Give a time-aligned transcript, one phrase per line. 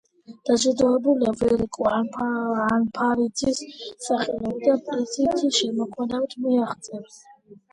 [0.49, 3.61] დაჯილდოებულია ვერიკო ანჯაფარიძის
[4.07, 7.23] სახელობის პრიზით შემოქმედებითი მიღწევებისათვის.